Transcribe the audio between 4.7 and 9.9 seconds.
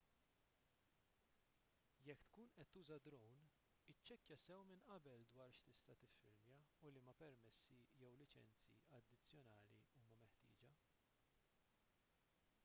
minn qabel dwar x'tista' tiffilmja u liema permessi jew liċenzji addizzjonali